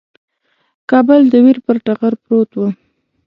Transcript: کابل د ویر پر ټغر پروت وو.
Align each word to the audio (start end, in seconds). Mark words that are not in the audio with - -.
کابل 0.89 1.21
د 1.29 1.33
ویر 1.43 1.57
پر 1.65 1.75
ټغر 1.85 2.13
پروت 2.23 2.49
وو. 2.55 2.67